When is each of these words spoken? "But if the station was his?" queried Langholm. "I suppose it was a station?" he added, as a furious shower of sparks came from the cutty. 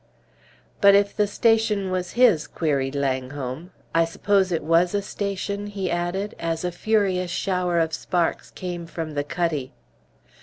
"But 0.81 0.95
if 0.95 1.15
the 1.15 1.27
station 1.27 1.91
was 1.91 2.13
his?" 2.13 2.47
queried 2.47 2.95
Langholm. 2.95 3.69
"I 3.93 4.03
suppose 4.03 4.51
it 4.51 4.63
was 4.63 4.95
a 4.95 5.01
station?" 5.03 5.67
he 5.67 5.91
added, 5.91 6.33
as 6.39 6.65
a 6.65 6.71
furious 6.71 7.29
shower 7.29 7.77
of 7.77 7.93
sparks 7.93 8.49
came 8.49 8.87
from 8.87 9.11
the 9.11 9.23
cutty. 9.23 9.73